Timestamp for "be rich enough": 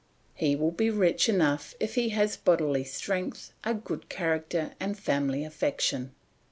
0.71-1.75